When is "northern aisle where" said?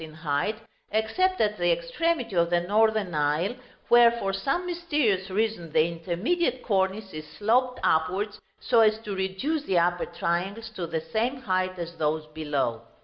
2.61-4.09